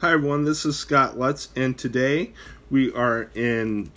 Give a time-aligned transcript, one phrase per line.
[0.00, 2.32] Hi everyone, this is Scott Lutz, and today
[2.70, 3.92] we are in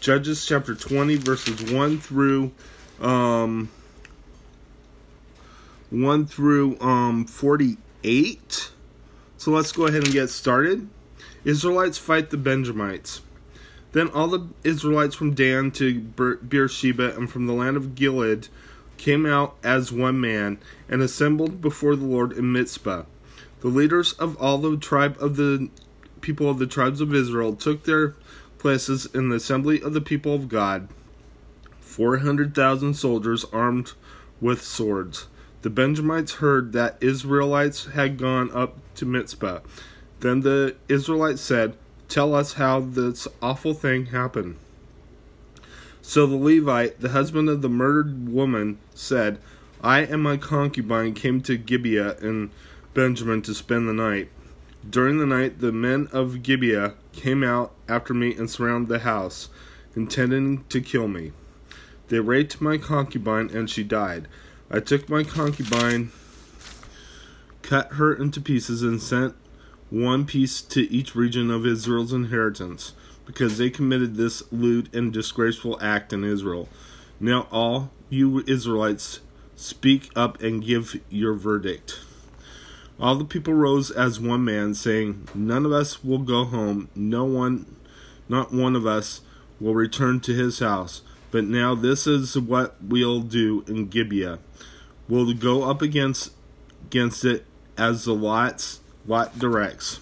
[0.00, 2.52] Judges chapter 20, verses 1 through
[3.02, 3.68] um,
[5.90, 8.70] 1 through um, 48.
[9.36, 10.88] So let's go ahead and get started.
[11.44, 13.20] Israelites fight the Benjamites.
[13.92, 18.48] Then all the Israelites from Dan to Beersheba and from the land of Gilead
[18.96, 20.56] came out as one man
[20.88, 23.02] and assembled before the Lord in Mizpah.
[23.66, 25.70] The leaders of all the tribe of the
[26.20, 28.14] people of the tribes of Israel took their
[28.58, 30.86] places in the assembly of the people of God.
[31.80, 33.94] Four hundred thousand soldiers armed
[34.40, 35.26] with swords.
[35.62, 39.58] The Benjamites heard that Israelites had gone up to Mizpah.
[40.20, 41.74] Then the Israelites said,
[42.08, 44.58] Tell us how this awful thing happened.
[46.02, 49.40] So the Levite, the husband of the murdered woman, said,
[49.82, 52.50] I and my concubine came to Gibeah and
[52.96, 54.30] Benjamin to spend the night.
[54.88, 59.50] During the night, the men of Gibeah came out after me and surrounded the house,
[59.94, 61.32] intending to kill me.
[62.08, 64.28] They raped my concubine, and she died.
[64.70, 66.10] I took my concubine,
[67.60, 69.34] cut her into pieces, and sent
[69.90, 72.94] one piece to each region of Israel's inheritance,
[73.26, 76.66] because they committed this lewd and disgraceful act in Israel.
[77.20, 79.20] Now, all you Israelites,
[79.54, 82.00] speak up and give your verdict.
[82.98, 87.24] All the people rose as one man, saying, None of us will go home, no
[87.24, 87.76] one,
[88.28, 89.20] not one of us,
[89.60, 91.02] will return to his house.
[91.30, 94.38] But now this is what we'll do in Gibeah.
[95.08, 96.32] We'll go up against
[96.86, 97.44] against it
[97.76, 100.00] as the lots lot directs.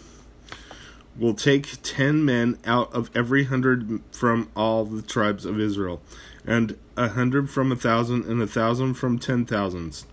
[1.17, 6.00] We'll take ten men out of every hundred from all the tribes of Israel,
[6.47, 10.06] and a hundred from a thousand, and a thousand from ten thousands,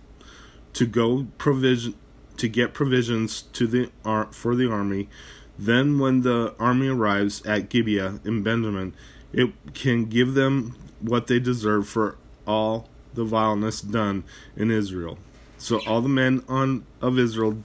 [0.72, 1.94] to go provision
[2.42, 3.88] to get provisions to the
[4.32, 5.08] for the army.
[5.56, 8.94] Then, when the army arrives at Gibeah in Benjamin,
[9.32, 14.24] it can give them what they deserve for all the vileness done
[14.56, 15.18] in Israel.
[15.56, 17.62] So all the men on of Israel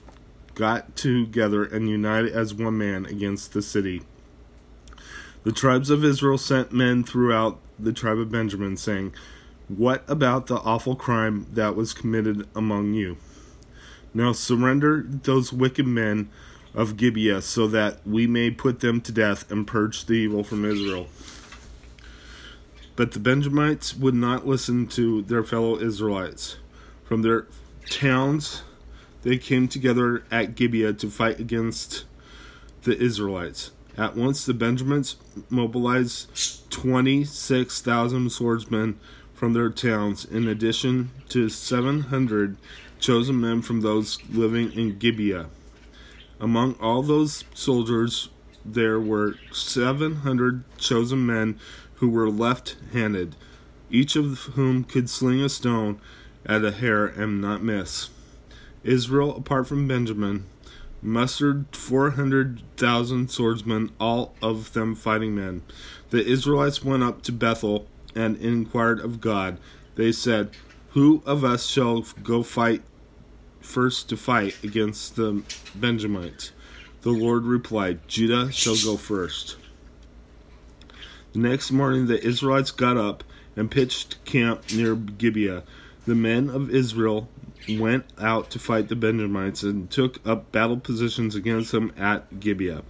[0.54, 4.02] got together and united as one man against the city.
[5.42, 9.12] The tribes of Israel sent men throughout the tribe of Benjamin, saying,
[9.66, 13.16] What about the awful crime that was committed among you?
[14.14, 16.28] Now surrender those wicked men
[16.74, 20.64] of Gibeah, so that we may put them to death and purge the evil from
[20.64, 21.08] Israel.
[22.94, 26.56] But the Benjamites would not listen to their fellow Israelites.
[27.04, 27.46] From their
[27.88, 28.62] towns,
[29.22, 32.04] they came together at Gibeah to fight against
[32.82, 33.72] the Israelites.
[33.96, 35.16] At once, the Benjamites
[35.48, 38.98] mobilized 26,000 swordsmen
[39.34, 42.56] from their towns, in addition to 700
[42.98, 45.48] chosen men from those living in Gibeah.
[46.40, 48.28] Among all those soldiers,
[48.64, 51.58] there were 700 chosen men
[51.96, 53.34] who were left handed,
[53.90, 56.00] each of whom could sling a stone
[56.46, 58.10] at a hair and not miss.
[58.84, 60.46] Israel, apart from Benjamin,
[61.02, 65.62] mustered 400,000 swordsmen, all of them fighting men.
[66.10, 69.58] The Israelites went up to Bethel and inquired of God.
[69.96, 70.50] They said,
[70.90, 72.82] Who of us shall go fight
[73.68, 75.42] first to fight against the
[75.74, 76.52] Benjamites?
[77.02, 79.56] The Lord replied, Judah shall go first.
[81.32, 83.22] The next morning the Israelites got up
[83.54, 85.62] and pitched camp near Gibeah.
[86.06, 87.28] The men of Israel
[87.68, 92.82] went out to fight the Benjamites and took up battle positions against them at Gibeah.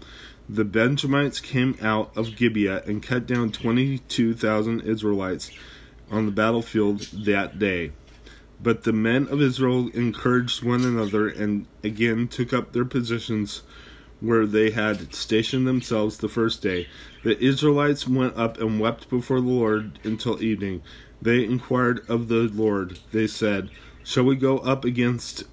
[0.48, 5.50] The Benjamites came out of Gibeah and cut down 22,000 Israelites
[6.10, 7.92] on the battlefield that day.
[8.60, 13.62] But the men of Israel encouraged one another and again took up their positions
[14.20, 16.88] where they had stationed themselves the first day.
[17.22, 20.82] The Israelites went up and wept before the Lord until evening.
[21.22, 22.98] They inquired of the Lord.
[23.12, 23.70] They said,
[24.02, 25.44] Shall we go up against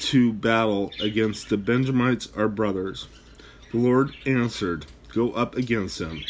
[0.00, 3.08] to battle against the Benjamites, our brothers?
[3.72, 6.22] The Lord answered, Go up against them.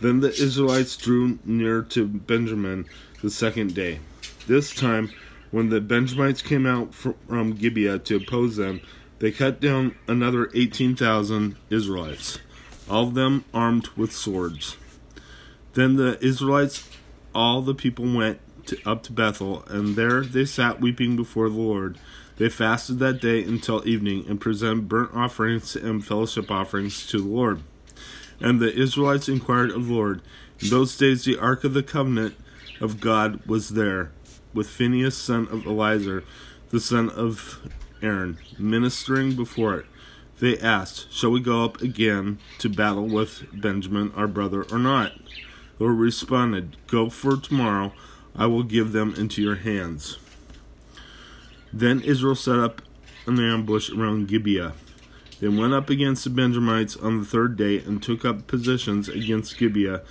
[0.00, 2.86] Then the Israelites drew near to Benjamin
[3.22, 4.00] the second day.
[4.46, 5.10] This time,
[5.50, 8.80] when the Benjamites came out from Gibeah to oppose them,
[9.18, 12.38] they cut down another 18,000 Israelites,
[12.88, 14.76] all of them armed with swords.
[15.74, 16.88] Then the Israelites,
[17.34, 21.56] all the people went to, up to Bethel, and there they sat weeping before the
[21.56, 21.98] Lord.
[22.38, 27.28] They fasted that day until evening and presented burnt offerings and fellowship offerings to the
[27.28, 27.62] Lord.
[28.40, 30.22] And the Israelites inquired of the Lord.
[30.60, 32.36] In those days the ark of the covenant
[32.80, 34.12] of God was there,
[34.52, 36.24] with Phinehas son of Eleazar,
[36.70, 37.60] the son of
[38.02, 39.86] Aaron, ministering before it.
[40.38, 45.12] They asked, Shall we go up again to battle with Benjamin our brother or not?
[45.78, 47.92] The Lord responded, Go for tomorrow,
[48.34, 50.18] I will give them into your hands.
[51.72, 52.82] Then Israel set up
[53.26, 54.72] an ambush around Gibeah.
[55.40, 59.58] They went up against the Benjamites on the third day and took up positions against
[59.58, 60.02] Gibeah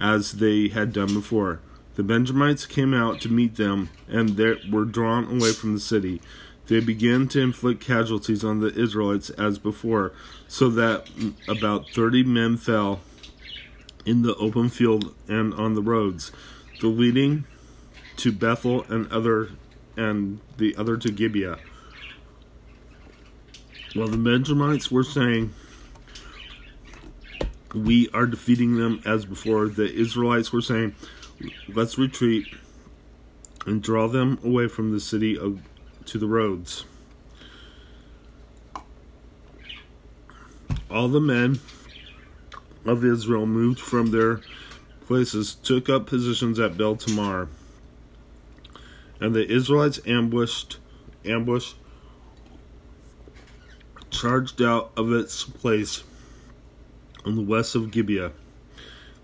[0.00, 1.60] as they had done before.
[1.94, 6.20] The Benjamites came out to meet them and they were drawn away from the city.
[6.66, 10.12] They began to inflict casualties on the Israelites as before,
[10.48, 11.10] so that
[11.48, 13.00] about thirty men fell
[14.06, 16.32] in the open field and on the roads,
[16.80, 17.44] the leading
[18.16, 19.50] to Bethel and other
[19.96, 21.58] and the other to Gibeah.
[23.94, 25.52] While the Benjamites were saying,
[27.74, 30.94] We are defeating them as before, the Israelites were saying,
[31.68, 32.46] Let's retreat
[33.66, 35.60] and draw them away from the city of,
[36.06, 36.84] to the roads.
[40.90, 41.60] All the men
[42.84, 44.40] of Israel moved from their
[45.06, 47.48] places, took up positions at Baal Tamar.
[49.20, 50.78] And the Israelites ambushed
[51.24, 51.76] ambushed
[54.10, 56.02] charged out of its place
[57.24, 58.32] on the west of Gibeah.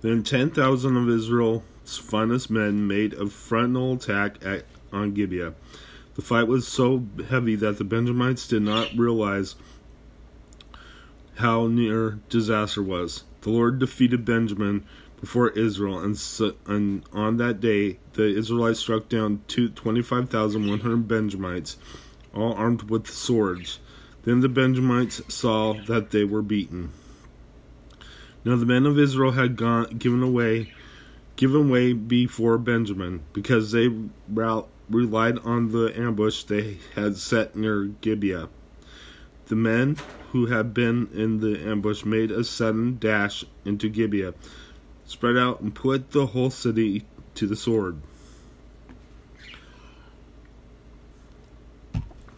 [0.01, 5.55] Then 10,000 of Israel's finest men made a frontal attack at, on Gibeah.
[6.15, 9.57] The fight was so heavy that the Benjamites did not realize
[11.37, 13.25] how near disaster was.
[13.43, 14.85] The Lord defeated Benjamin
[15.21, 21.77] before Israel, and, so, and on that day the Israelites struck down 25,100 Benjamites,
[22.35, 23.79] all armed with swords.
[24.25, 26.93] Then the Benjamites saw that they were beaten.
[28.45, 30.73] Now the men of Israel had gone given away
[31.39, 33.89] given way before Benjamin, because they
[34.91, 38.49] relied on the ambush they had set near Gibeah.
[39.47, 39.97] The men
[40.33, 44.35] who had been in the ambush made a sudden dash into Gibeah,
[45.07, 47.05] spread out, and put the whole city
[47.37, 47.99] to the sword.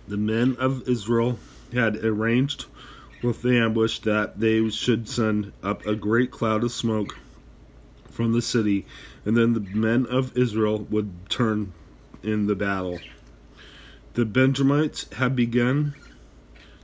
[0.06, 1.38] The men of Israel
[1.72, 2.66] had arranged
[3.22, 7.18] with the ambush that they should send up a great cloud of smoke
[8.10, 8.86] from the city,
[9.24, 11.72] and then the men of Israel would turn
[12.22, 12.98] in the battle.
[14.14, 15.94] The Benjamites had begun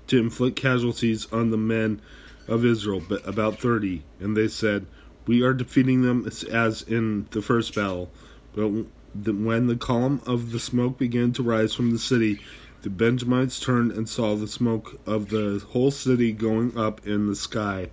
[0.07, 2.01] to inflict casualties on the men
[2.47, 4.87] of Israel, but about thirty, and they said,
[5.27, 8.13] "We are defeating them as in the first battle."
[8.55, 8.69] But
[9.15, 12.39] when the column of the smoke began to rise from the city,
[12.83, 17.37] the Benjamites turned and saw the smoke of the whole city going up in the
[17.37, 17.91] sky.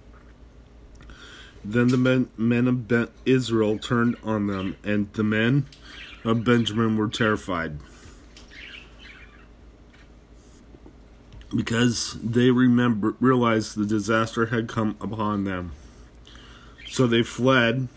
[1.65, 5.65] Then the men, men of ben, Israel turned on them, and the men
[6.23, 7.79] of Benjamin were terrified.
[11.55, 15.71] Because they remember, realized the disaster had come upon them.
[16.89, 17.87] So they fled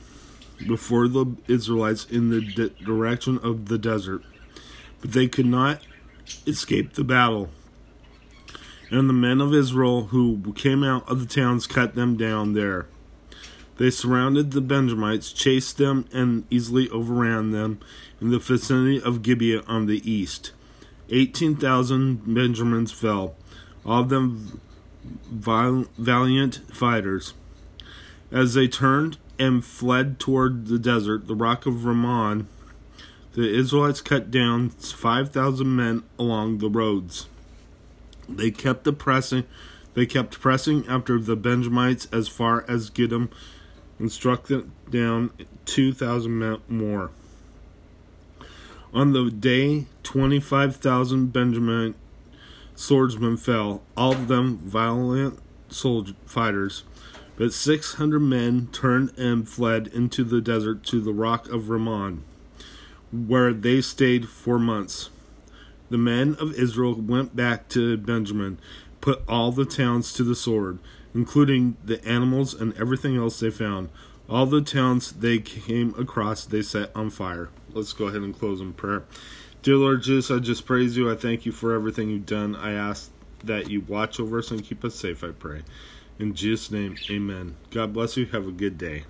[0.67, 4.23] before the Israelites in the di- direction of the desert.
[5.01, 5.83] But they could not
[6.47, 7.51] escaped the battle.
[8.91, 12.87] And the men of Israel who came out of the towns cut them down there.
[13.79, 17.79] They surrounded the Benjamites, chased them, and easily overran them
[18.21, 20.53] in the vicinity of Gibeah on the east.
[21.11, 23.35] Eighteen thousand Benjamins fell,
[23.85, 24.61] all of them
[24.99, 27.35] valiant fighters.
[28.33, 32.49] As they turned and fled toward the desert, the rock of Rimmon
[33.37, 37.29] the Israelites cut down 5,000 men along the roads.
[38.27, 39.45] They kept pressing,
[39.93, 43.29] they kept pressing after the Benjamites as far as Gidom
[43.99, 45.33] and struck them down
[45.67, 47.11] 2,000 men more.
[48.95, 51.95] On the day, 25,000 Benjamin
[52.75, 56.85] swordsmen fell, all of them valiant soldier fighters.
[57.37, 62.25] But 600 men turned and fled into the desert to the rock of Rimmon
[63.27, 65.11] where they stayed four months.
[65.89, 68.59] The men of Israel went back to Benjamin,
[69.01, 70.79] put all the towns to the sword,
[71.15, 73.89] including the animals and everything else they found.
[74.29, 77.51] All the towns they came across, they set on fire.
[77.73, 79.05] Let's go ahead and close in prayer.
[79.63, 81.11] Dear Lord Jesus, I just praise you.
[81.11, 82.57] I thank you for everything you've done.
[82.57, 83.11] I ask
[83.45, 85.63] that you watch over us and keep us safe, I pray.
[86.19, 87.57] In Jesus' name, amen.
[87.71, 88.27] God bless you.
[88.27, 89.05] Have a good day.